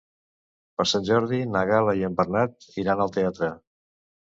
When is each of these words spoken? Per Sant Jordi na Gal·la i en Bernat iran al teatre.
Per 0.79 0.85
Sant 0.91 1.05
Jordi 1.09 1.41
na 1.51 1.61
Gal·la 1.73 1.95
i 2.01 2.03
en 2.09 2.17
Bernat 2.23 2.67
iran 2.87 3.07
al 3.07 3.17
teatre. 3.21 3.55